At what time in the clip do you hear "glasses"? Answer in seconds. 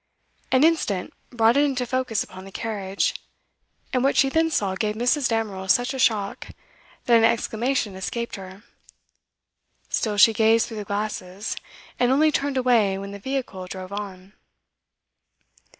10.85-11.55